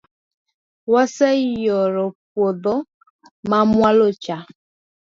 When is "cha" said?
4.23-4.37